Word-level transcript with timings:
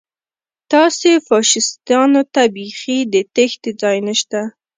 تاسې 0.71 1.09
فاشیستانو 1.27 2.21
ته 2.33 2.41
بیخي 2.55 2.97
د 3.13 3.15
تېښتې 3.33 3.71
ځای 3.81 3.97
نشته 4.07 4.39